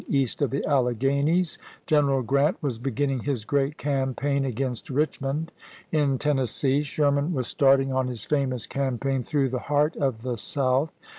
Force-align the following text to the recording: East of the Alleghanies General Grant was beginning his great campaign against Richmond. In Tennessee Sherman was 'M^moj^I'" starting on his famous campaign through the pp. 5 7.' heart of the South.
East 0.07 0.41
of 0.41 0.49
the 0.49 0.65
Alleghanies 0.65 1.59
General 1.85 2.23
Grant 2.23 2.57
was 2.63 2.79
beginning 2.79 3.19
his 3.19 3.45
great 3.45 3.77
campaign 3.77 4.45
against 4.45 4.89
Richmond. 4.89 5.51
In 5.91 6.17
Tennessee 6.17 6.81
Sherman 6.81 7.33
was 7.35 7.45
'M^moj^I'" 7.45 7.49
starting 7.51 7.93
on 7.93 8.07
his 8.07 8.23
famous 8.25 8.65
campaign 8.65 9.21
through 9.21 9.49
the 9.49 9.57
pp. 9.59 9.67
5 9.67 9.67
7.' 9.67 9.67
heart 9.75 9.95
of 9.97 10.21
the 10.23 10.37
South. 10.37 10.91